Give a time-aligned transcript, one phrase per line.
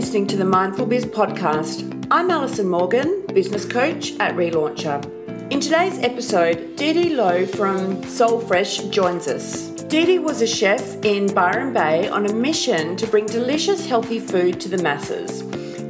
[0.00, 2.06] listening to the Mindful Biz podcast.
[2.10, 5.04] I'm Alison Morgan, business coach at Relauncher.
[5.52, 9.72] In today's episode, Dee Dee Lowe from Soul Fresh joins us.
[9.72, 14.18] Dee Dee was a chef in Byron Bay on a mission to bring delicious, healthy
[14.18, 15.42] food to the masses.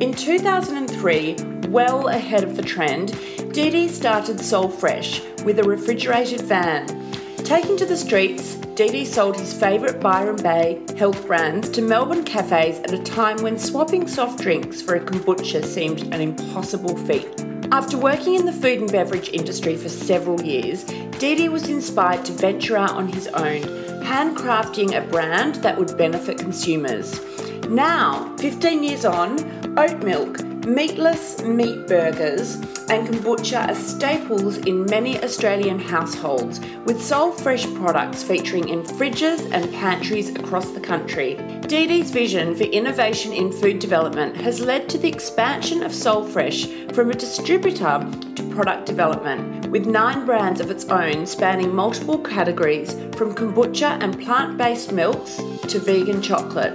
[0.02, 1.36] In 2003,
[1.68, 3.16] well ahead of the trend,
[3.52, 7.12] Dee Dee started Soul Fresh with a refrigerated van.
[7.44, 8.56] Taking to the streets,
[8.88, 13.58] Dee sold his favourite Byron Bay health brands to Melbourne cafes at a time when
[13.58, 17.44] swapping soft drinks for a kombucha seemed an impossible feat.
[17.72, 20.84] After working in the food and beverage industry for several years,
[21.18, 23.60] Dee was inspired to venture out on his own,
[24.02, 27.20] handcrafting a brand that would benefit consumers.
[27.68, 32.56] Now, 15 years on, oat milk, meatless meat burgers,
[32.90, 39.50] and kombucha are staples in many Australian households, with Soul Fresh products featuring in fridges
[39.52, 41.36] and pantries across the country.
[41.66, 46.24] Dee Dee's vision for innovation in food development has led to the expansion of Soul
[46.24, 52.18] Fresh from a distributor to product development, with nine brands of its own spanning multiple
[52.18, 55.36] categories from kombucha and plant based milks
[55.68, 56.74] to vegan chocolate.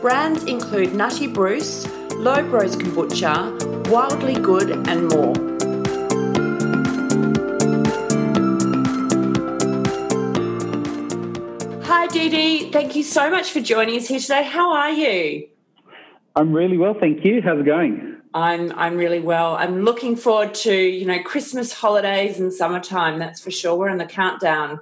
[0.00, 1.86] Brands include Nutty Bruce,
[2.22, 5.34] Lo Bros Kombucha, Wildly Good, and more.
[11.82, 12.70] Hi, Dee Dee.
[12.70, 14.44] Thank you so much for joining us here today.
[14.44, 15.48] How are you?
[16.36, 17.42] I'm really well, thank you.
[17.42, 18.18] How's it going?
[18.32, 19.56] I'm I'm really well.
[19.56, 23.18] I'm looking forward to you know Christmas holidays and summertime.
[23.18, 23.74] That's for sure.
[23.74, 24.78] We're in the countdown.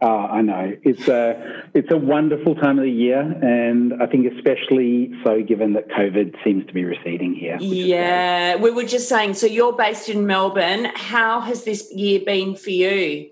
[0.00, 0.76] Oh, I know.
[0.82, 5.72] It's a it's a wonderful time of the year, and I think especially so given
[5.72, 7.58] that COVID seems to be receding here.
[7.60, 9.34] Yeah, we were just saying.
[9.34, 10.86] So you're based in Melbourne.
[10.94, 13.30] How has this year been for you?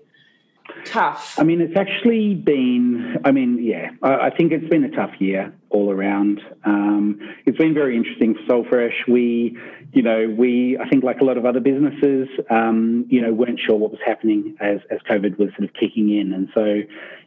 [0.87, 1.37] Tough.
[1.37, 3.17] I mean, it's actually been.
[3.25, 6.41] I mean, yeah, I, I think it's been a tough year all around.
[6.63, 9.03] Um, it's been very interesting for Soul Fresh.
[9.07, 9.57] We
[9.93, 13.59] you know, we, I think, like a lot of other businesses, um, you know, weren't
[13.59, 16.33] sure what was happening as, as COVID was sort of kicking in.
[16.33, 16.81] And so,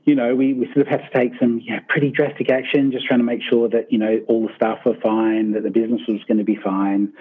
[0.05, 3.07] you know, we, we sort of had to take some yeah, pretty drastic action, just
[3.07, 6.03] trying to make sure that, you know, all the staff were fine, that the business
[6.07, 7.13] was going to be fine.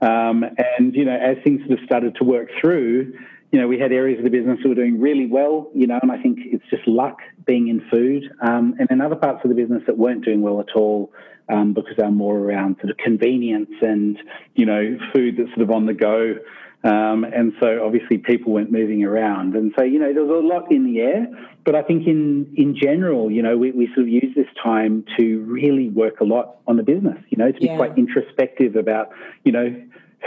[0.00, 0.44] Um,
[0.78, 3.18] and, you know, as things sort of started to work through,
[3.52, 5.98] you know, we had areas of the business that were doing really well, you know,
[6.02, 8.24] and I think it's just luck being in food.
[8.40, 11.12] Um, and then other parts of the business that weren't doing well at all
[11.48, 14.18] um, because they're more around sort of convenience and,
[14.54, 16.34] you know, food that's sort of on the go.
[16.84, 19.54] Um, and so obviously people weren't moving around.
[19.54, 21.26] And so, you know, there was a lot in the air.
[21.64, 25.04] But I think in, in general, you know, we, we sort of use this time
[25.18, 27.76] to really work a lot on the business, you know, to be yeah.
[27.76, 29.10] quite introspective about,
[29.44, 29.74] you know,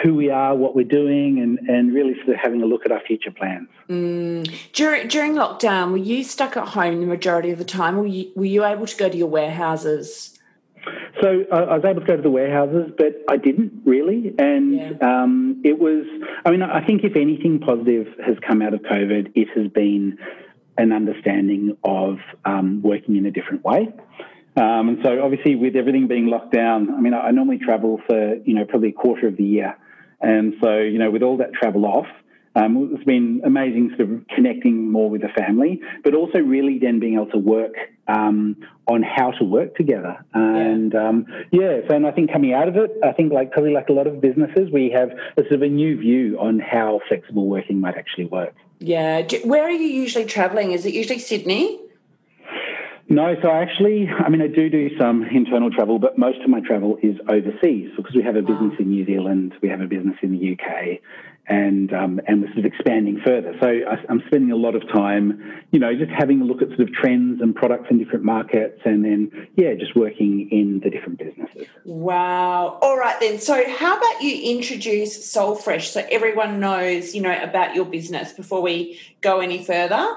[0.01, 2.91] who we are, what we're doing, and, and really sort of having a look at
[2.91, 3.67] our future plans.
[3.89, 4.71] Mm.
[4.73, 7.97] During, during lockdown, were you stuck at home the majority of the time?
[7.97, 10.39] Were you, were you able to go to your warehouses?
[11.21, 14.33] So uh, I was able to go to the warehouses, but I didn't really.
[14.39, 14.91] And yeah.
[15.01, 16.05] um, it was,
[16.45, 20.17] I mean, I think if anything positive has come out of COVID, it has been
[20.77, 23.93] an understanding of um, working in a different way.
[24.55, 27.99] Um, and so obviously with everything being locked down, I mean, I, I normally travel
[28.07, 29.77] for, you know, probably a quarter of the year.
[30.21, 32.07] And so, you know, with all that travel off,
[32.55, 36.99] um, it's been amazing sort of connecting more with the family, but also really then
[36.99, 37.75] being able to work
[38.07, 38.57] um,
[38.87, 40.17] on how to work together.
[40.33, 41.07] And yeah.
[41.07, 43.89] Um, yeah, so and I think coming out of it, I think like probably like
[43.89, 47.45] a lot of businesses, we have a sort of a new view on how flexible
[47.45, 48.55] working might actually work.
[48.79, 49.27] Yeah.
[49.43, 50.71] Where are you usually traveling?
[50.71, 51.79] Is it usually Sydney?
[53.11, 56.49] No, so I actually, I mean, I do do some internal travel, but most of
[56.49, 59.87] my travel is overseas because we have a business in New Zealand, we have a
[59.87, 60.99] business in the UK,
[61.47, 63.55] and um, and we're sort of expanding further.
[63.59, 66.67] So I, am spending a lot of time, you know, just having a look at
[66.67, 70.91] sort of trends and products in different markets, and then yeah, just working in the
[70.91, 71.65] different businesses.
[71.85, 72.77] Wow!
[72.79, 73.39] All right then.
[73.39, 78.33] So how about you introduce Soul Fresh so everyone knows, you know, about your business
[78.33, 80.15] before we go any further.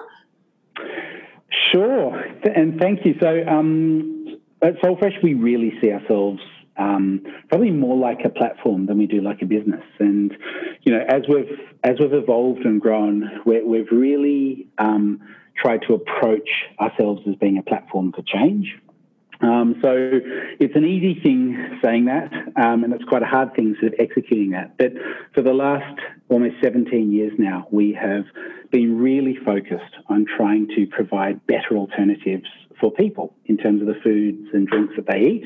[1.72, 3.14] Sure, and thank you.
[3.20, 6.40] So um, at Soul Fresh, we really see ourselves
[6.76, 9.84] um, probably more like a platform than we do like a business.
[9.98, 10.36] And
[10.82, 15.20] you know, as we've as we've evolved and grown, we have really um,
[15.56, 16.48] tried to approach
[16.80, 18.74] ourselves as being a platform for change.
[19.40, 19.90] Um, so
[20.60, 23.98] it's an easy thing saying that, um, and it's quite a hard thing sort of
[23.98, 24.78] executing that.
[24.78, 24.92] But
[25.34, 25.98] for the last
[26.28, 28.24] almost 17 years now, we have
[28.72, 32.48] been really focused on trying to provide better alternatives
[32.80, 35.44] for people in terms of the foods and drinks that they eat.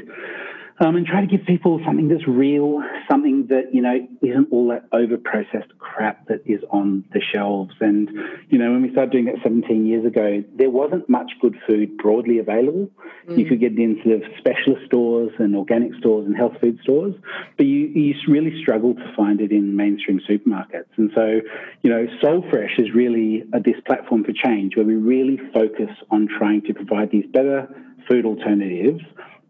[0.79, 4.69] Um, and try to give people something that's real, something that, you know, isn't all
[4.69, 7.73] that over processed crap that is on the shelves.
[7.81, 8.11] And,
[8.51, 11.97] you know, when we started doing that 17 years ago, there wasn't much good food
[11.97, 12.91] broadly available.
[13.27, 13.39] Mm.
[13.39, 16.79] You could get it in sort of specialist stores and organic stores and health food
[16.83, 17.15] stores,
[17.57, 20.93] but you, you really struggle to find it in mainstream supermarkets.
[20.97, 21.41] And so,
[21.83, 25.91] you know, Soul Fresh is really a, this platform for change where we really focus
[26.11, 27.69] on trying to provide these better
[28.09, 29.01] food alternatives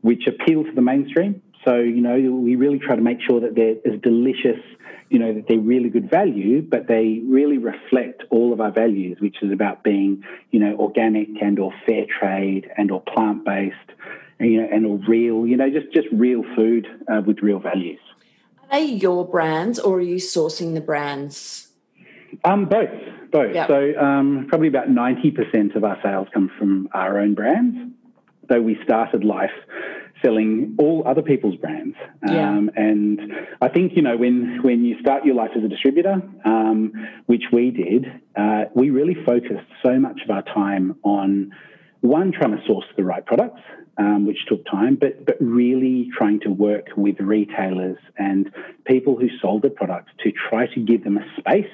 [0.02, 1.42] which appeal to the mainstream.
[1.64, 4.60] So, you know, we really try to make sure that they're as delicious,
[5.10, 9.18] you know, that they're really good value, but they really reflect all of our values,
[9.20, 10.22] which is about being,
[10.52, 13.74] you know, organic and or fair trade and or plant based,
[14.38, 17.58] and, you know, and or real, you know, just just real food uh, with real
[17.58, 18.00] values.
[18.62, 21.68] Are they your brands, or are you sourcing the brands?
[22.44, 22.90] Um, both,
[23.32, 23.54] both.
[23.54, 23.68] Yep.
[23.68, 27.92] So um, probably about ninety percent of our sales come from our own brands,
[28.48, 29.50] though we started life
[30.26, 31.96] selling all other people's brands.
[32.26, 32.48] Yeah.
[32.48, 33.20] Um, and
[33.60, 36.92] I think, you know, when, when you start your life as a distributor, um,
[37.26, 41.52] which we did, uh, we really focused so much of our time on
[42.00, 43.60] one, trying to source the right products,
[43.98, 48.50] um, which took time, but, but really trying to work with retailers and
[48.84, 51.72] people who sold the products to try to give them a space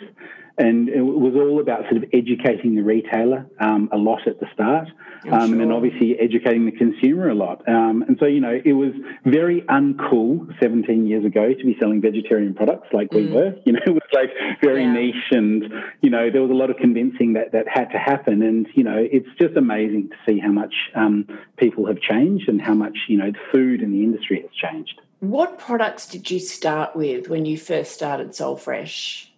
[0.58, 4.46] and it was all about sort of educating the retailer um, a lot at the
[4.52, 5.38] start, um, sure.
[5.40, 7.66] and then obviously educating the consumer a lot.
[7.66, 8.92] Um, and so, you know, it was
[9.24, 13.16] very uncool 17 years ago to be selling vegetarian products like mm.
[13.16, 13.54] we were.
[13.64, 14.30] You know, it was like
[14.60, 14.92] very yeah.
[14.92, 15.64] niche, and
[16.00, 18.42] you know, there was a lot of convincing that that had to happen.
[18.42, 21.26] And you know, it's just amazing to see how much um,
[21.56, 25.00] people have changed and how much you know the food in the industry has changed.
[25.20, 29.32] What products did you start with when you first started Soul Fresh?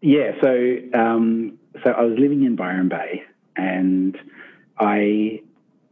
[0.00, 3.24] Yeah, so um, so I was living in Byron Bay,
[3.56, 4.16] and
[4.78, 5.42] I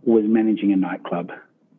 [0.05, 1.33] was managing a nightclub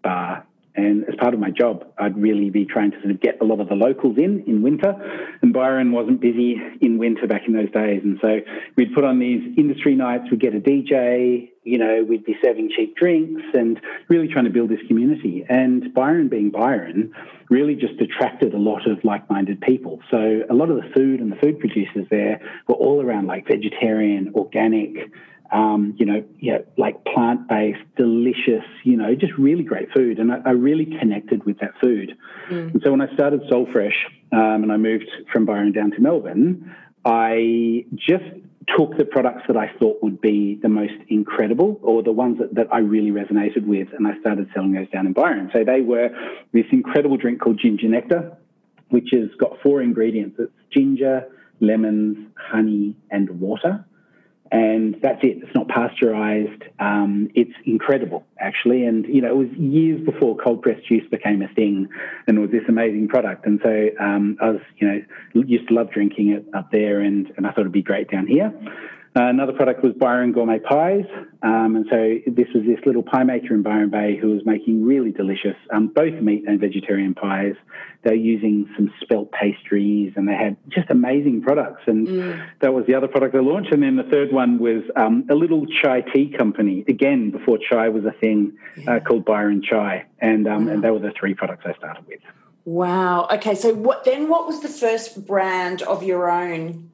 [0.03, 0.45] bar.
[0.75, 3.45] And as part of my job, I'd really be trying to sort of get a
[3.45, 4.93] lot of the locals in in winter.
[5.41, 8.01] And Byron wasn't busy in winter back in those days.
[8.03, 8.39] And so
[8.75, 12.69] we'd put on these industry nights, we'd get a DJ, you know, we'd be serving
[12.75, 13.79] cheap drinks and
[14.09, 15.45] really trying to build this community.
[15.47, 17.13] And Byron, being Byron,
[17.49, 19.99] really just attracted a lot of like minded people.
[20.11, 23.47] So a lot of the food and the food producers there were all around like
[23.47, 25.11] vegetarian, organic,
[25.51, 30.19] um, you know, yeah, like plant based, delicious, you know, just really great food.
[30.19, 32.17] And I, I really connected with that food.
[32.49, 32.73] Mm.
[32.73, 36.01] And so when I started Soul Fresh um, and I moved from Byron down to
[36.01, 36.75] Melbourne,
[37.05, 38.23] I just
[38.77, 42.55] took the products that I thought would be the most incredible or the ones that,
[42.55, 45.49] that I really resonated with, and I started selling those down in Byron.
[45.53, 46.09] So they were
[46.51, 48.37] this incredible drink called Ginger Nectar,
[48.89, 51.27] which has got four ingredients it's ginger,
[51.59, 53.85] lemons, honey, and water
[54.53, 55.39] and that's it.
[55.41, 56.61] It's not pasteurized.
[56.79, 58.85] Um, it's incredible, actually.
[58.85, 61.89] And you know, it was years before cold pressed juice became a thing,
[62.27, 63.47] and was this amazing product.
[63.47, 65.01] And so um, I was, you know,
[65.33, 68.27] used to love drinking it up there, and and I thought it'd be great down
[68.27, 68.53] here.
[69.15, 71.05] Uh, another product was Byron Gourmet Pies.
[71.43, 74.83] Um, and so this was this little pie maker in Byron Bay who was making
[74.83, 77.53] really delicious, um, both meat and vegetarian pies.
[78.03, 81.83] They're using some spelt pastries and they had just amazing products.
[81.85, 82.47] And mm.
[82.61, 83.71] that was the other product they launched.
[83.71, 87.89] And then the third one was um, a little chai tea company, again, before chai
[87.89, 88.95] was a thing, uh, yeah.
[88.95, 90.05] uh, called Byron Chai.
[90.19, 90.55] And, wow.
[90.55, 92.19] Um, and they were the three products I started with.
[92.65, 93.27] Wow.
[93.31, 93.55] Okay.
[93.55, 94.29] So what then?
[94.29, 96.91] What was the first brand of your own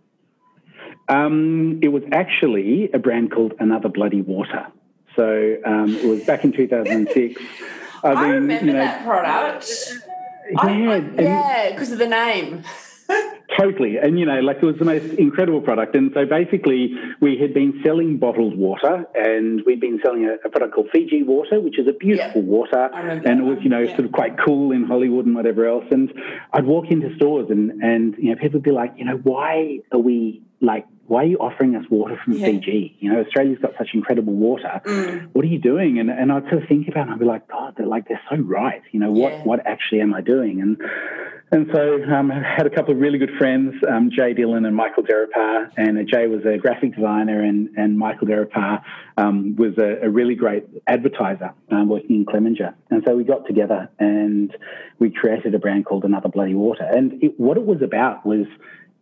[1.10, 4.68] um, it was actually a brand called Another Bloody Water.
[5.16, 7.42] So um, it was back in 2006.
[8.04, 9.94] I, I mean, remember you know, that product.
[10.52, 12.64] Yeah, yeah, because of the name.
[13.60, 13.98] Totally.
[13.98, 15.96] And, you know, like it was the most incredible product.
[15.96, 20.50] And so basically, we had been selling bottled water and we'd been selling a, a
[20.50, 22.90] product called Fiji water, which is a beautiful water.
[22.94, 23.96] And it was, you know, yeah.
[23.96, 25.86] sort of quite cool in Hollywood and whatever else.
[25.92, 26.14] And
[26.54, 29.80] I'd walk into stores and, and you know, people would be like, you know, why
[29.92, 32.46] are we like why are you offering us water from yeah.
[32.46, 32.96] Fiji?
[33.00, 34.80] You know, Australia's got such incredible water.
[34.86, 35.30] Mm.
[35.34, 36.00] What are you doing?
[36.00, 38.08] And and I'd sort of think about it and I'd be like, God, they're like
[38.08, 38.84] they're so right.
[38.92, 39.44] You know, what yeah.
[39.44, 40.62] what actually am I doing?
[40.62, 40.78] And
[41.52, 44.76] and so um, I had a couple of really good friends, um, Jay Dillon and
[44.76, 45.72] Michael Derapar.
[45.78, 48.84] And Jay was a graphic designer, and, and Michael Derapar
[49.18, 52.76] um, was a, a, really great advertiser um, working in Clemenger.
[52.92, 54.56] And so we got together and
[55.00, 56.84] we created a brand called Another Bloody Water.
[56.84, 58.46] And it, what it was about was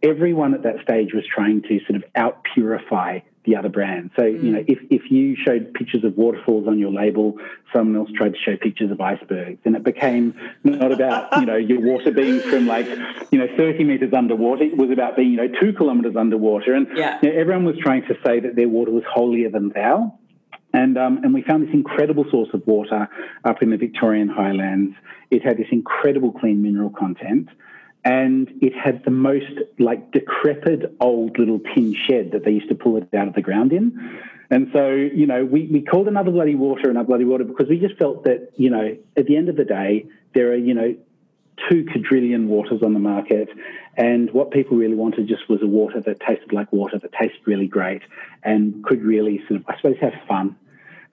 [0.04, 4.12] everyone at that stage was trying to sort of out purify the other brand.
[4.16, 4.44] So, mm.
[4.44, 7.38] you know, if, if you showed pictures of waterfalls on your label,
[7.72, 9.60] someone else tried to show pictures of icebergs.
[9.63, 12.86] And it became not about, you know, your water being from like,
[13.32, 14.63] you know, 30 meters underwater.
[14.63, 16.74] It was about being, you know, two kilometers underwater.
[16.74, 17.20] And yeah.
[17.22, 20.20] you know, everyone was trying to say that their water was holier than thou.
[20.74, 23.08] And, um, and we found this incredible source of water
[23.46, 24.94] up in the Victorian highlands.
[25.32, 27.48] It had this incredible clean mineral content
[28.07, 32.75] and it had the most like decrepit old little tin shed that they used to
[32.75, 34.21] pull it out of the ground in.
[34.49, 37.79] And so, you know, we, we called another bloody water another bloody water because we
[37.79, 40.95] just felt that, you know, at the end of the day, there are, you know,
[41.69, 43.49] two quadrillion waters on the market.
[43.97, 47.41] And what people really wanted just was a water that tasted like water, that tasted
[47.45, 48.03] really great
[48.41, 50.55] and could really sort of, I suppose, have fun.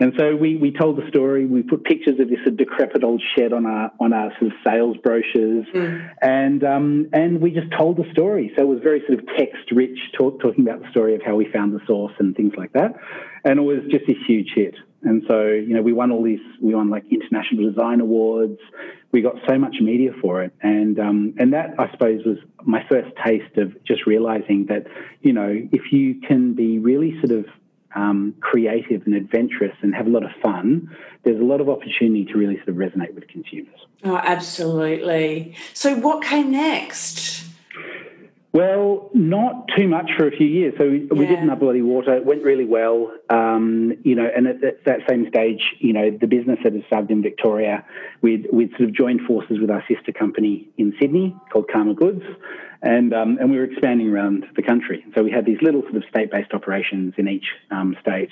[0.00, 1.46] And so we, we told the story.
[1.46, 4.96] We put pictures of this decrepit old shed on our on our sort of sales
[4.98, 6.10] brochures, mm.
[6.20, 8.52] and um, and we just told the story.
[8.56, 11.36] So it was very sort of text rich, talk, talking about the story of how
[11.36, 12.94] we found the source and things like that.
[13.44, 14.74] And it was just a huge hit.
[15.02, 18.58] And so you know we won all these we won like international design awards.
[19.12, 22.84] We got so much media for it, and um, and that I suppose was my
[22.90, 24.86] first taste of just realizing that
[25.20, 27.46] you know if you can be really sort of
[27.94, 32.24] um, creative and adventurous and have a lot of fun, there's a lot of opportunity
[32.26, 33.80] to really sort of resonate with consumers.
[34.04, 35.56] Oh, absolutely.
[35.72, 37.44] So, what came next?
[38.54, 40.74] Well, not too much for a few years.
[40.78, 41.08] So we, yeah.
[41.10, 42.14] we did Another Bloody Water.
[42.14, 43.12] It went really well.
[43.28, 46.86] Um, you know, and at, at, that same stage, you know, the business that had
[46.86, 47.84] started in Victoria,
[48.22, 52.22] we'd, we'd sort of joined forces with our sister company in Sydney called Karma Goods
[52.84, 55.04] and um, and we were expanding around the country.
[55.14, 58.28] So we had these little sort of state-based operations in each um, state.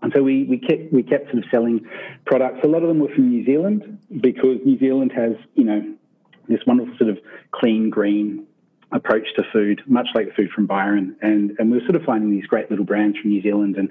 [0.00, 1.86] And so we, we kept we kept sort of selling
[2.24, 2.60] products.
[2.62, 5.94] A lot of them were from New Zealand because New Zealand has you know
[6.48, 7.18] this wonderful sort of
[7.50, 8.46] clean green
[8.92, 11.16] approach to food, much like the food from Byron.
[11.22, 13.88] And, and we were sort of finding these great little brands from New Zealand and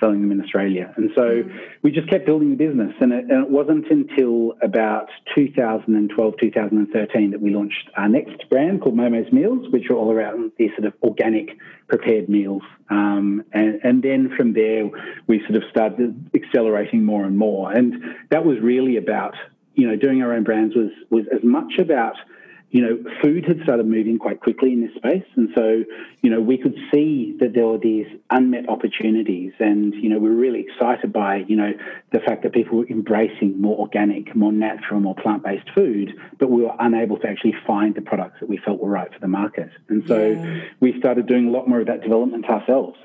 [0.00, 0.92] selling them in Australia.
[0.96, 1.60] And so mm.
[1.82, 2.92] we just kept building the business.
[3.00, 8.80] And it, and it, wasn't until about 2012, 2013 that we launched our next brand
[8.80, 11.56] called Momo's Meals, which are all around these sort of organic
[11.88, 12.62] prepared meals.
[12.88, 14.90] Um, and, and then from there,
[15.26, 17.72] we sort of started accelerating more and more.
[17.72, 19.34] And that was really about,
[19.74, 22.16] you know, doing our own brands was, was as much about–
[22.70, 25.24] you know, food had started moving quite quickly in this space.
[25.34, 25.84] And so,
[26.22, 29.52] you know, we could see that there were these unmet opportunities.
[29.58, 31.72] And, you know, we were really excited by, you know,
[32.12, 36.48] the fact that people were embracing more organic, more natural, more plant based food, but
[36.48, 39.28] we were unable to actually find the products that we felt were right for the
[39.28, 39.70] market.
[39.88, 40.60] And so yeah.
[40.78, 42.98] we started doing a lot more of that development ourselves.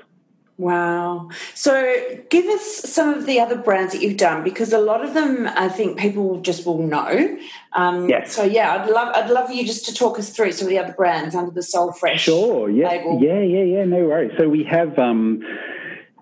[0.58, 1.28] Wow.
[1.54, 1.94] So
[2.30, 5.46] give us some of the other brands that you've done because a lot of them
[5.46, 7.38] I think people just will know.
[7.74, 8.34] Um, yes.
[8.34, 10.78] So yeah, I'd love I'd love you just to talk us through some of the
[10.78, 12.22] other brands under the Soul Fresh.
[12.22, 12.70] Sure.
[12.70, 12.88] Yeah.
[12.88, 13.20] Label.
[13.22, 13.40] Yeah.
[13.40, 13.64] Yeah.
[13.64, 13.84] Yeah.
[13.84, 14.32] No worries.
[14.38, 15.42] So we have um,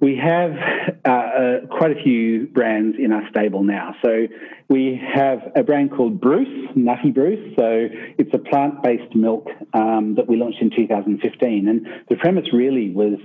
[0.01, 0.53] we have
[1.05, 3.95] uh, uh, quite a few brands in our stable now.
[4.05, 4.27] So
[4.69, 7.55] we have a brand called Bruce, Nutty Bruce.
[7.57, 7.89] So
[8.19, 13.19] it's a plant-based milk um, that we launched in 2015, and the premise really was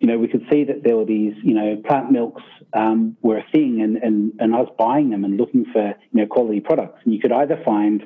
[0.00, 2.42] you know, we could see that there were these, you know, plant milks
[2.74, 6.20] um, were a thing, and, and, and I was buying them and looking for, you
[6.20, 7.00] know, quality products.
[7.04, 8.02] And you could either find,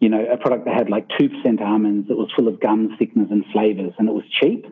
[0.00, 3.30] you know, a product that had like 2% almonds that was full of gums, thickeners,
[3.30, 4.66] and flavors, and it was cheap,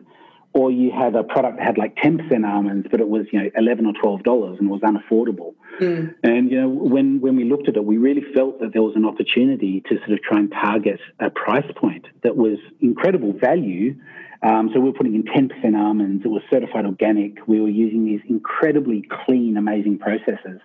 [0.53, 3.49] or you had a product that had like 10% almonds, but it was, you know,
[3.55, 5.55] 11 or $12 and was unaffordable.
[5.79, 6.13] Mm.
[6.23, 8.95] And, you know, when, when we looked at it, we really felt that there was
[8.95, 13.95] an opportunity to sort of try and target a price point that was incredible value
[14.43, 16.25] um, so we were putting in 10% almonds.
[16.25, 17.47] It was certified organic.
[17.47, 20.59] We were using these incredibly clean, amazing processes,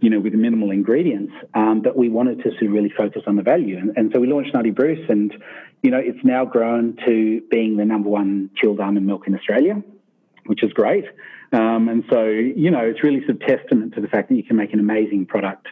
[0.00, 1.32] you know, with minimal ingredients.
[1.54, 3.76] Um, but we wanted to really focus on the value.
[3.76, 5.34] And, and, so we launched Nutty Bruce, and
[5.82, 9.82] you know, it's now grown to being the number one chilled almond milk in Australia,
[10.46, 11.04] which is great.
[11.52, 14.44] Um, and so, you know, it's really sort of testament to the fact that you
[14.44, 15.66] can make an amazing product.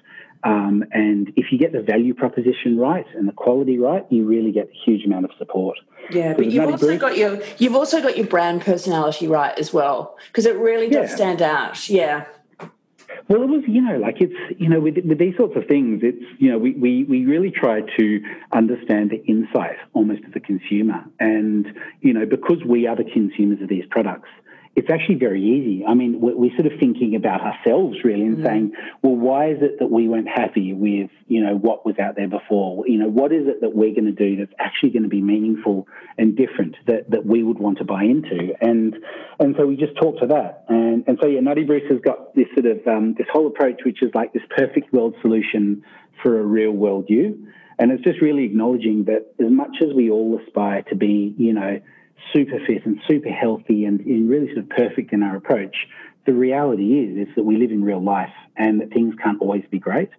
[0.45, 4.53] Um, and if you get the value proposition right and the quality right, you really
[4.53, 5.79] get a huge amount of support.
[6.11, 10.17] Yeah, but you've also got your you've also got your brand personality right as well
[10.29, 11.17] because it really does yeah.
[11.17, 11.89] stand out.
[11.89, 12.27] Yeah.
[13.29, 16.01] Well, it was, you know, like it's, you know, with, with these sorts of things,
[16.03, 18.21] it's, you know, we, we, we really try to
[18.53, 21.05] understand the insight almost of the consumer.
[21.21, 21.67] And,
[22.01, 24.31] you know, because we are the consumers of these products,
[24.79, 25.85] it's actually very easy.
[25.85, 28.47] I mean, we're, we're, sort of thinking about ourselves really and mm.
[28.47, 32.15] saying, well, why is it that we weren't happy with, you know, what was out
[32.15, 32.87] there before?
[32.87, 35.21] You know, what is it that we're going to do that's actually going to be
[35.21, 38.55] meaningful and different that, that we would want to buy into?
[38.61, 38.95] And
[39.41, 40.65] and so we just talk to that.
[40.69, 43.81] And and so yeah, Nutty Bruce has got this sort of um, this whole approach,
[43.85, 45.83] which is like this perfect world solution
[46.23, 47.49] for a real world you.
[47.81, 51.53] And it's just really acknowledging that as much as we all aspire to be, you
[51.53, 51.81] know,
[52.33, 55.77] super fit and super healthy and, and really sort of perfect in our approach,
[56.27, 59.65] the reality is is that we live in real life and that things can't always
[59.71, 60.11] be great.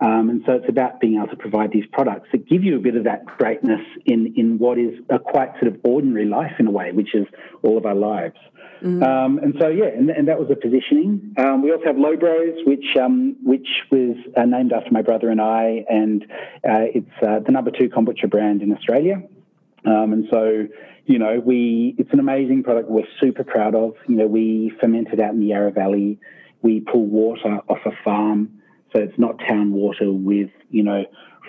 [0.00, 2.80] Um, and so it's about being able to provide these products that give you a
[2.80, 6.66] bit of that greatness in, in what is a quite sort of ordinary life in
[6.66, 7.26] a way, which is
[7.62, 8.36] all of our lives.
[8.82, 9.02] Mm.
[9.02, 11.34] Um, and so, yeah, and, and, that was the positioning.
[11.38, 15.30] Um, we also have Lo Bros, which um, which was uh, named after my brother
[15.30, 16.22] and I, and
[16.68, 19.22] uh, it's uh, the number two kombucha brand in Australia.
[19.86, 20.66] Um, and so,
[21.06, 23.94] you know, we it's an amazing product we're super proud of.
[24.08, 26.18] You know, we ferment it out in the Yarra Valley.
[26.62, 28.60] We pull water off a farm,
[28.92, 31.04] so it's not town water with you know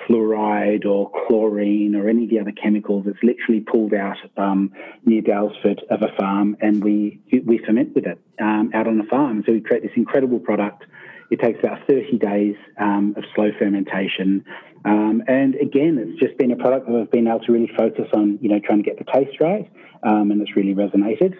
[0.07, 3.05] fluoride or chlorine or any of the other chemicals.
[3.07, 4.73] It's literally pulled out um,
[5.05, 9.05] near Daylesford of a farm, and we we ferment with it um, out on the
[9.05, 9.43] farm.
[9.45, 10.83] So we create this incredible product.
[11.31, 14.45] It takes about 30 days um, of slow fermentation.
[14.85, 18.07] Um, and again, it's just been a product that I've been able to really focus
[18.13, 19.69] on, you know, trying to get the taste right,
[20.03, 21.37] um, and it's really resonated.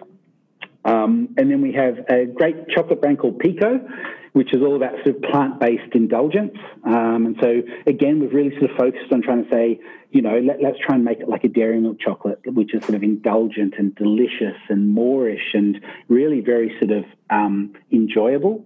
[0.84, 3.80] Um, and then we have a great chocolate brand called Pico,
[4.32, 6.56] which is all about sort of plant-based indulgence.
[6.84, 10.38] Um, and so again, we've really sort of focused on trying to say, you know,
[10.38, 13.02] let, us try and make it like a dairy milk chocolate, which is sort of
[13.02, 18.64] indulgent and delicious and moorish and really very sort of um, enjoyable.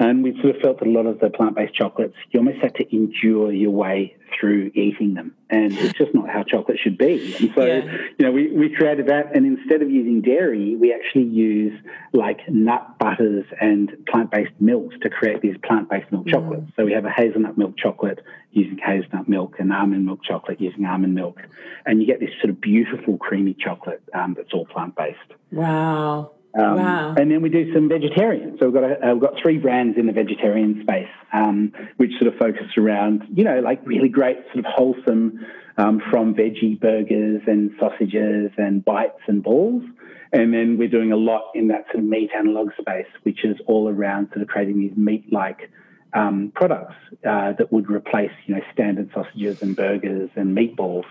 [0.00, 2.58] And we sort of felt that a lot of the plant based chocolates, you almost
[2.62, 5.34] have to endure your way through eating them.
[5.48, 7.34] And it's just not how chocolate should be.
[7.40, 7.96] And so, yeah.
[8.18, 9.34] you know, we, we created that.
[9.34, 11.78] And instead of using dairy, we actually use
[12.12, 16.30] like nut butters and plant based milks to create these plant based milk mm.
[16.30, 16.70] chocolates.
[16.76, 18.20] So we have a hazelnut milk chocolate
[18.52, 21.40] using hazelnut milk and almond milk chocolate using almond milk.
[21.86, 25.18] And you get this sort of beautiful creamy chocolate um, that's all plant based.
[25.50, 26.32] Wow.
[26.58, 27.14] Um, wow.
[27.16, 28.56] And then we do some vegetarian.
[28.58, 32.10] So we've got a, uh, we've got three brands in the vegetarian space, um, which
[32.18, 35.46] sort of focus around you know like really great sort of wholesome
[35.78, 39.84] um, from veggie burgers and sausages and bites and balls.
[40.32, 43.56] And then we're doing a lot in that sort of meat analog space, which is
[43.66, 45.70] all around sort of creating these meat-like
[46.12, 46.94] um, products
[47.28, 51.06] uh, that would replace you know standard sausages and burgers and meatballs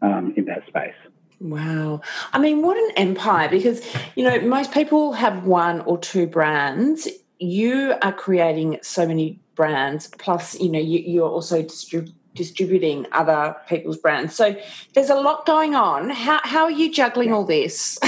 [0.00, 0.94] um, in that space.
[1.40, 2.00] Wow.
[2.32, 3.84] I mean, what an empire because,
[4.16, 7.08] you know, most people have one or two brands.
[7.38, 13.54] You are creating so many brands, plus, you know, you, are also distrib- distributing other
[13.68, 14.34] people's brands.
[14.34, 14.56] So
[14.94, 16.10] there's a lot going on.
[16.10, 17.98] How, how are you juggling all this?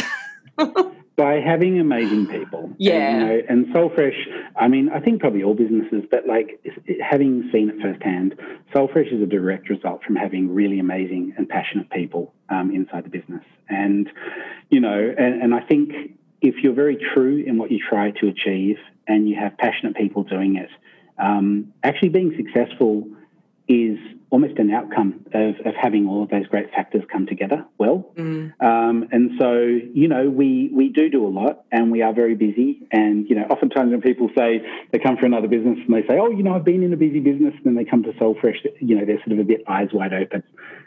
[1.20, 2.70] by having amazing people.
[2.78, 2.94] Yeah.
[2.94, 4.18] And, you know, and Soulfresh,
[4.56, 6.49] I mean, I think probably all businesses, but like
[7.02, 8.36] having seen it firsthand,
[8.75, 13.10] Soulfresh is a direct result from having really amazing and passionate people um, inside the
[13.10, 13.45] business.
[13.68, 14.08] And,
[14.71, 15.92] you know, and, and I think
[16.40, 20.23] if you're very true in what you try to achieve and you have passionate people
[20.23, 20.71] doing it,
[21.18, 23.06] um, actually being successful
[23.68, 23.99] is
[24.30, 28.12] almost an outcome of, of having all of those great factors come together well.
[28.16, 28.52] Mm.
[28.62, 32.36] Um, and so, you know, we, we do do a lot and we are very
[32.36, 32.86] busy.
[32.93, 36.19] And, you know, oftentimes when people say they come for another business and they say,
[36.21, 38.64] oh, you know, I've been in a busy business, and then they come to Soulfresh,
[38.80, 40.45] you know, they're sort of a bit eyes wide open,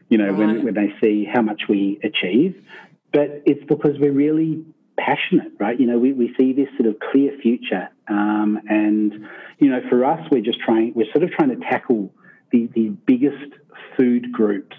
[0.08, 0.38] you know, right.
[0.38, 2.64] when, when they see how much we achieve.
[3.12, 4.64] But it's because we're really
[4.98, 5.78] passionate, right?
[5.78, 7.90] You know, we, we see this sort of clear future.
[8.08, 9.28] Um, and,
[9.60, 12.14] you know, for us, we're just trying, we're sort of trying to tackle
[12.54, 13.54] the, the biggest
[13.98, 14.78] food groups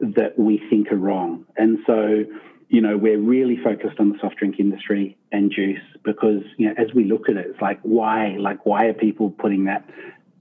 [0.00, 1.44] that we think are wrong.
[1.56, 2.24] And so,
[2.68, 6.74] you know, we're really focused on the soft drink industry and juice because, you know,
[6.78, 8.36] as we look at it, it's like, why?
[8.38, 9.84] Like, why are people putting that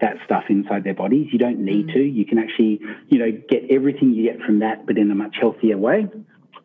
[0.02, 1.28] that stuff inside their bodies?
[1.32, 1.94] You don't need mm.
[1.94, 2.00] to.
[2.00, 5.36] You can actually, you know, get everything you get from that, but in a much
[5.40, 6.08] healthier way.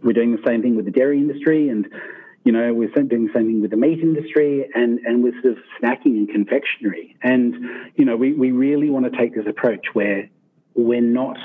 [0.03, 1.87] We're doing the same thing with the dairy industry and
[2.45, 5.59] you know, we're doing the same thing with the meat industry and, and with sort
[5.59, 7.17] of snacking and confectionery.
[7.23, 7.55] And,
[7.97, 10.31] you know, we, we really want to take this approach where
[10.75, 11.37] we're not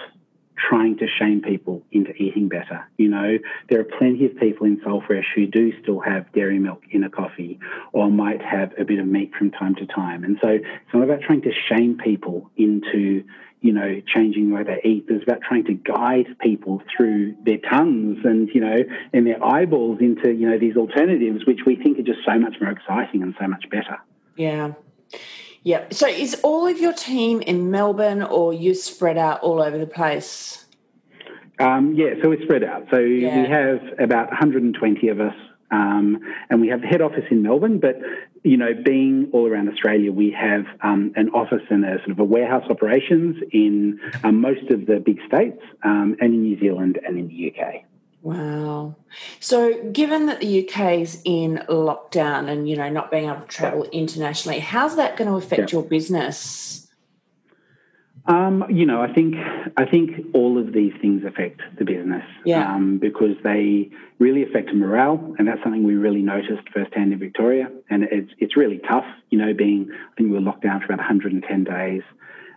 [0.57, 2.87] trying to shame people into eating better.
[2.97, 3.37] You know,
[3.69, 7.09] there are plenty of people in Soulfresh who do still have dairy milk in a
[7.09, 7.59] coffee
[7.91, 10.23] or might have a bit of meat from time to time.
[10.23, 13.23] And so it's not about trying to shame people into
[13.61, 15.05] you know, changing the way they eat.
[15.09, 18.75] It's about trying to guide people through their tongues and, you know,
[19.11, 22.57] and their eyeballs into, you know, these alternatives, which we think are just so much
[22.61, 23.97] more exciting and so much better.
[24.35, 24.73] Yeah.
[25.65, 25.85] Yeah.
[25.89, 29.87] So is all of your team in Melbourne or you spread out all over the
[29.87, 30.63] place?
[31.57, 32.85] Um, yeah, so we're spread out.
[32.91, 33.41] So yeah.
[33.41, 35.33] we have about 120 of us
[35.71, 36.19] um,
[36.51, 37.95] and we have the head office in Melbourne, but
[38.43, 42.19] you know, being all around Australia, we have um, an office and a sort of
[42.19, 46.99] a warehouse operations in um, most of the big states um, and in New Zealand
[47.03, 47.85] and in the UK.
[48.25, 48.95] Wow.
[49.39, 53.47] So, given that the UK is in lockdown and you know not being able to
[53.47, 55.77] travel internationally, how's that going to affect yeah.
[55.77, 56.87] your business?
[58.25, 59.35] Um, you know, I think
[59.77, 62.73] I think all of these things affect the business, yeah.
[62.73, 67.69] um, because they really affect morale, and that's something we really noticed firsthand in Victoria.
[67.91, 70.85] And it's it's really tough, you know, being I think we were locked down for
[70.85, 72.01] about 110 days.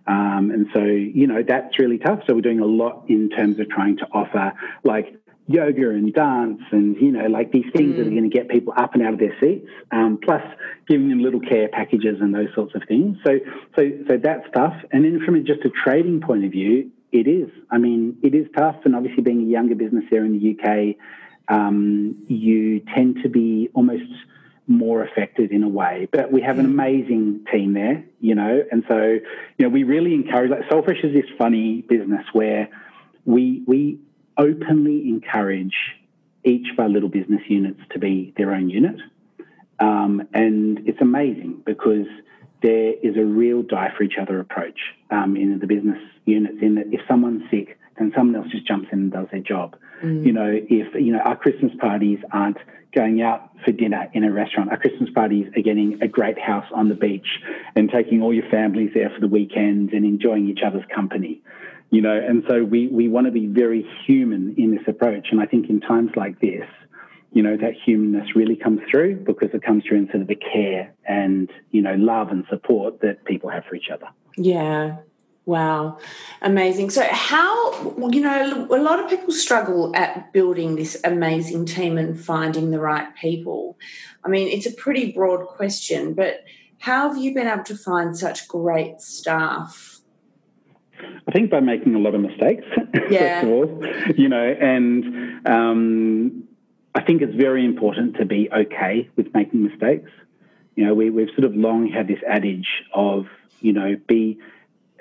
[0.07, 2.20] Um, and so, you know, that's really tough.
[2.26, 5.14] So we're doing a lot in terms of trying to offer like
[5.49, 7.97] yoga and dance and, you know, like these things mm.
[7.97, 8.19] that are mm.
[8.19, 10.43] going to get people up and out of their seats, um, plus
[10.87, 13.17] giving them little care packages and those sorts of things.
[13.27, 13.39] So,
[13.75, 14.77] so, so that's tough.
[14.93, 17.51] And then from just a trading point of view, it is.
[17.71, 18.77] I mean, it is tough.
[18.85, 20.97] And obviously being a younger business there in the UK,
[21.49, 24.05] um, you tend to be almost
[24.67, 26.09] more affected in a way.
[26.13, 26.73] But we have an mm.
[26.73, 30.51] amazing team there, you know, and so you know we really encourage.
[30.51, 32.69] Like Soulfresh is this funny business where
[33.25, 33.99] we we
[34.38, 35.74] openly encourage
[36.44, 38.96] each of our little business units to be their own unit,
[39.81, 42.07] um, and it's amazing because
[42.62, 44.79] there is a real die for each other approach
[45.11, 46.59] um, in the business units.
[46.61, 49.77] In that, if someone's sick, then someone else just jumps in and does their job.
[50.03, 50.27] Mm.
[50.27, 52.59] You know, if you know our Christmas parties aren't
[52.94, 56.66] going out for dinner in a restaurant, our Christmas parties are getting a great house
[56.74, 57.27] on the beach
[57.77, 61.42] and taking all your families there for the weekends and enjoying each other's company.
[61.90, 65.29] You know, and so we we want to be very human in this approach.
[65.31, 66.66] And I think in times like this,
[67.33, 70.37] you know, that humanness really comes through because it comes through in sort of the
[70.37, 74.09] care and, you know, love and support that people have for each other.
[74.37, 74.98] Yeah,
[75.48, 75.96] Wow,
[76.42, 76.90] amazing.
[76.90, 77.72] So, how,
[78.11, 82.79] you know, a lot of people struggle at building this amazing team and finding the
[82.79, 83.79] right people.
[84.22, 86.44] I mean, it's a pretty broad question, but
[86.81, 89.98] how have you been able to find such great staff?
[91.27, 92.65] I think by making a lot of mistakes,
[93.11, 93.41] yeah.
[93.41, 96.45] first of all, you know, and um,
[96.95, 100.11] I think it's very important to be okay with making mistakes.
[100.75, 103.27] You know, we, we've sort of long had this adage of,
[103.61, 104.39] you know, be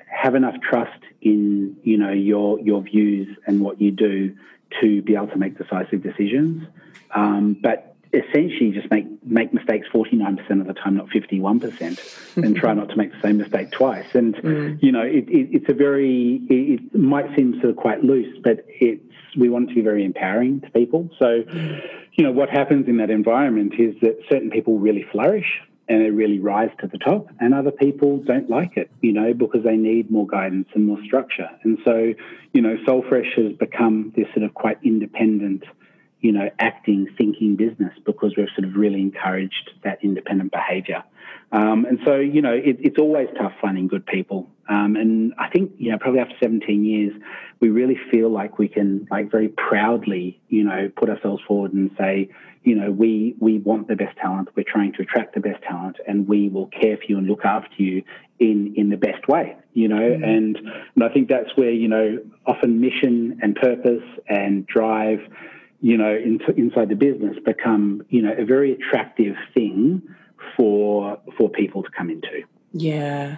[0.10, 4.36] have enough trust in you know your your views and what you do
[4.82, 6.68] to be able to make decisive decisions.
[7.12, 11.40] Um, but essentially, just make make mistakes forty nine percent of the time, not fifty
[11.40, 12.00] one percent,
[12.36, 14.14] and try not to make the same mistake twice.
[14.14, 14.82] And mm.
[14.84, 18.38] you know, it, it, it's a very it, it, might seem sort of quite loose,
[18.44, 19.04] but it's
[19.38, 21.10] we want it to be very empowering to people.
[21.20, 21.44] So.
[22.20, 26.10] You know what happens in that environment is that certain people really flourish, and they
[26.10, 27.30] really rise to the top.
[27.40, 30.98] And other people don't like it, you know, because they need more guidance and more
[31.06, 31.50] structure.
[31.64, 32.14] And so,
[32.54, 35.64] you know, Soulfresh has become this sort of quite independent,
[36.22, 41.04] you know, acting, thinking business because we've sort of really encouraged that independent behavior.
[41.52, 44.50] Um, and so, you know, it, it's always tough finding good people.
[44.68, 47.14] Um, and I think, you know, probably after 17 years,
[47.60, 51.92] we really feel like we can, like, very proudly, you know, put ourselves forward and
[51.98, 52.30] say,
[52.68, 54.50] you know, we we want the best talent.
[54.54, 57.46] We're trying to attract the best talent, and we will care for you and look
[57.46, 58.04] after you
[58.40, 59.56] in in the best way.
[59.74, 60.24] You know, mm-hmm.
[60.24, 60.58] and
[60.96, 65.20] and I think that's where you know often mission and purpose and drive,
[65.82, 70.02] you know, in, inside the business become you know a very attractive thing
[70.56, 72.44] for for people to come into.
[72.74, 73.38] Yeah.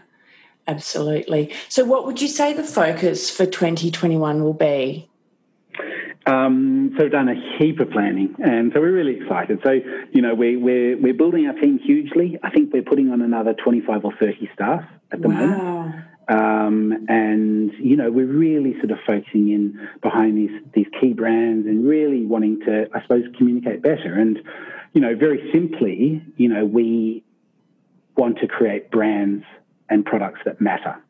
[0.68, 1.52] Absolutely.
[1.68, 5.10] So, what would you say the focus for 2021 will be?
[6.28, 9.60] Um, so we've done a heap of planning, and so we're really excited.
[9.64, 9.80] So
[10.12, 12.38] you know we, we're we're building our team hugely.
[12.44, 15.34] I think we're putting on another twenty five or thirty staff at the wow.
[15.34, 16.06] moment.
[16.30, 21.66] Um, and you know we're really sort of focusing in behind these these key brands
[21.68, 24.14] and really wanting to, I suppose, communicate better.
[24.14, 24.40] And
[24.94, 27.24] you know, very simply, you know, we
[28.16, 29.46] want to create brands
[29.90, 31.02] and products that matter.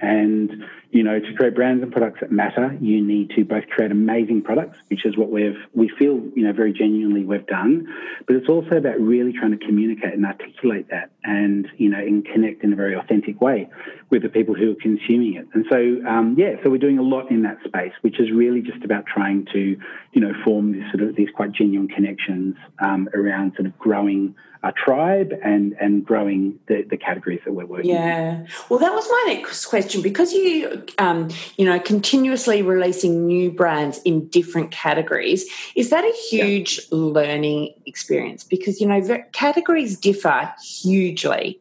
[0.00, 3.90] And, you know, to create brands and products that matter, you need to both create
[3.90, 7.86] amazing products, which is what we've, we feel, you know, very genuinely we've done.
[8.26, 12.24] But it's also about really trying to communicate and articulate that and, you know, and
[12.24, 13.70] connect in a very authentic way
[14.14, 15.46] with the people who are consuming it.
[15.54, 18.62] And so, um, yeah, so we're doing a lot in that space, which is really
[18.62, 19.76] just about trying to,
[20.12, 24.36] you know, form this sort of these quite genuine connections um, around sort of growing
[24.62, 27.90] our tribe and and growing the, the categories that we're working.
[27.90, 33.50] Yeah, well, that was my next question because you um, you know continuously releasing new
[33.50, 35.44] brands in different categories.
[35.74, 36.84] Is that a huge yeah.
[36.92, 38.44] learning experience?
[38.44, 41.60] Because you know categories differ hugely.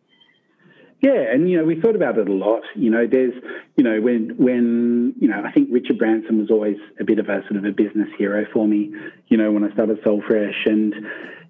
[1.03, 2.61] Yeah, and you know we thought about it a lot.
[2.75, 3.33] You know, there's
[3.75, 7.27] you know when when you know I think Richard Branson was always a bit of
[7.27, 8.93] a sort of a business hero for me.
[9.27, 10.95] You know when I started Soulfresh and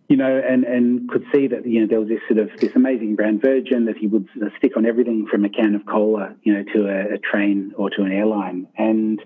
[0.09, 2.75] you know, and, and could see that, you know, there was this sort of this
[2.75, 6.53] amazing brand Virgin that he would stick on everything from a can of cola, you
[6.53, 8.67] know, to a, a train or to an airline.
[8.77, 9.21] And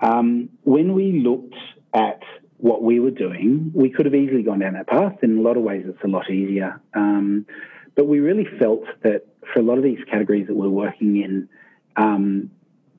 [0.00, 1.54] um, when we looked
[1.94, 2.22] at
[2.56, 5.14] what we were doing, we could have easily gone down that path.
[5.22, 6.80] In a lot of ways, it's a lot easier.
[6.94, 7.46] Um,
[7.98, 11.48] but we really felt that for a lot of these categories that we're working in,
[11.96, 12.48] um,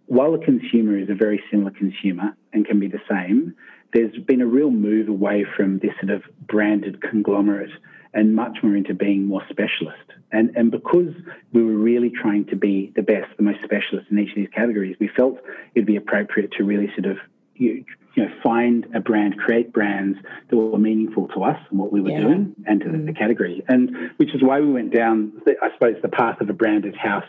[0.07, 3.55] while the consumer is a very similar consumer and can be the same,
[3.93, 7.71] there's been a real move away from this sort of branded conglomerate
[8.13, 10.03] and much more into being more specialist.
[10.33, 11.13] And, and because
[11.53, 14.49] we were really trying to be the best, the most specialist in each of these
[14.53, 15.39] categories, we felt
[15.75, 17.19] it'd be appropriate to really sort of
[17.55, 17.85] you,
[18.19, 20.17] you know find a brand, create brands
[20.49, 22.21] that were meaningful to us and what we were yeah.
[22.21, 23.05] doing and to mm.
[23.05, 23.63] the, the, category.
[23.67, 26.95] And which is why we went down, the, I suppose, the path of a branded
[26.95, 27.25] house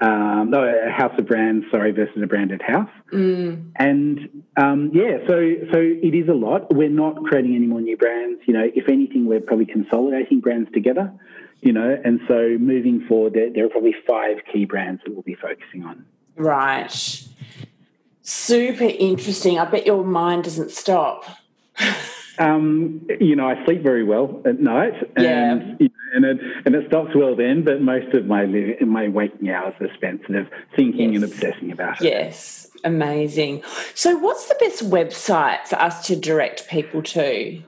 [0.00, 2.90] um, no, a house of brands, sorry, versus a branded house.
[3.12, 3.70] Mm.
[3.76, 5.34] And um, yeah, so
[5.72, 6.74] so it is a lot.
[6.74, 8.42] We're not creating any more new brands.
[8.46, 11.12] You know, if anything, we're probably consolidating brands together.
[11.60, 15.22] You know, and so moving forward, there, there are probably five key brands that we'll
[15.22, 16.04] be focusing on.
[16.36, 17.24] Right.
[18.24, 19.58] Super interesting.
[19.58, 21.24] I bet your mind doesn't stop.
[22.38, 25.24] Um, you know, I sleep very well at night, and
[25.78, 25.86] yeah.
[26.14, 27.62] and it and it stops well then.
[27.62, 28.44] But most of my
[28.80, 31.22] my waking hours are spent sort of thinking yes.
[31.22, 32.06] and obsessing about it.
[32.06, 33.62] Yes, amazing.
[33.94, 37.62] So, what's the best website for us to direct people to?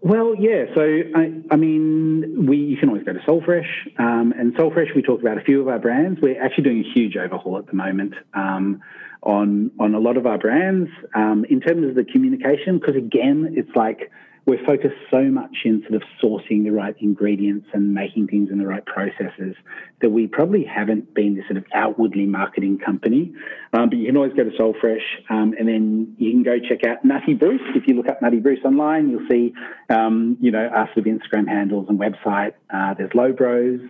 [0.00, 0.64] Well, yeah.
[0.74, 0.80] So,
[1.14, 4.92] I, I mean, we you can always go to Soulfresh, um, and Soulfresh.
[4.96, 6.20] We talked about a few of our brands.
[6.20, 8.14] We're actually doing a huge overhaul at the moment.
[8.34, 8.82] Um,
[9.22, 13.54] on on a lot of our brands um, in terms of the communication because again
[13.56, 14.10] it's like
[14.46, 18.58] we're focused so much in sort of sourcing the right ingredients and making things in
[18.58, 19.54] the right processes
[20.00, 23.32] that we probably haven't been this sort of outwardly marketing company.
[23.72, 26.84] Um, but you can always go to Soulfresh um, and then you can go check
[26.84, 27.60] out Nutty Bruce.
[27.74, 29.52] If you look up Nutty Bruce online, you'll see,
[29.90, 32.54] um, you know, our sort of Instagram handles and website.
[32.72, 33.80] Uh, there's Lo Bros,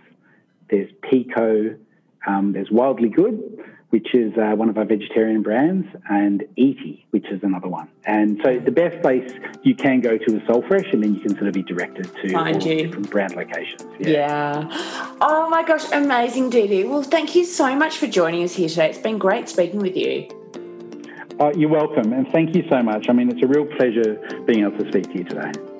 [0.69, 1.75] there's Pico,
[2.27, 7.25] um, there's Wildly Good which is uh, one of our vegetarian brands, and Eaty, which
[7.29, 7.89] is another one.
[8.05, 9.29] And so the best place
[9.63, 12.33] you can go to is Soulfresh, and then you can sort of be directed to
[12.33, 13.83] all different brand locations.
[13.99, 14.09] Yeah.
[14.09, 15.17] yeah.
[15.19, 16.83] Oh my gosh, amazing, Dee Dee.
[16.85, 18.89] Well, thank you so much for joining us here today.
[18.89, 20.29] It's been great speaking with you.
[21.41, 23.09] Oh, you're welcome, and thank you so much.
[23.09, 25.70] I mean, it's a real pleasure being able to speak to you today.